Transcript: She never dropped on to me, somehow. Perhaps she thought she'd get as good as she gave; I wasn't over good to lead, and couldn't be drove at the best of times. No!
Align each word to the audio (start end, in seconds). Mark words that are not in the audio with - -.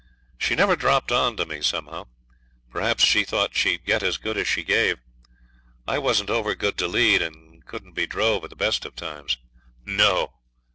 She 0.39 0.55
never 0.55 0.75
dropped 0.75 1.11
on 1.11 1.37
to 1.37 1.45
me, 1.45 1.61
somehow. 1.61 2.07
Perhaps 2.71 3.03
she 3.03 3.23
thought 3.23 3.53
she'd 3.55 3.85
get 3.85 4.01
as 4.01 4.17
good 4.17 4.35
as 4.35 4.47
she 4.47 4.63
gave; 4.63 4.97
I 5.87 5.99
wasn't 5.99 6.31
over 6.31 6.55
good 6.55 6.75
to 6.79 6.87
lead, 6.87 7.21
and 7.21 7.63
couldn't 7.67 7.93
be 7.93 8.07
drove 8.07 8.43
at 8.43 8.49
the 8.49 8.55
best 8.55 8.83
of 8.83 8.95
times. 8.95 9.37
No! 9.85 10.33